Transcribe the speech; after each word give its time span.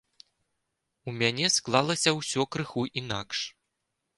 У 1.11 1.13
мяне 1.19 1.51
склалася 1.57 2.15
ўсё 2.19 2.41
крыху 2.57 2.81
інакш. 3.03 3.47